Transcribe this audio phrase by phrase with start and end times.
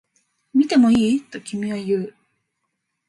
[0.55, 1.23] 見てもいい？
[1.29, 2.15] と君は言う